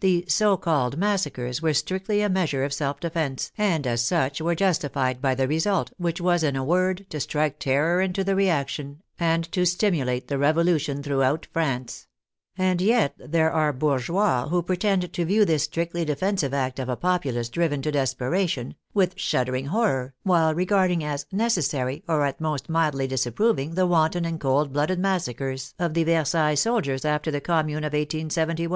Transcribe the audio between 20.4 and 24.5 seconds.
regarding as" necessary," or at most mildly disapproving the wanton and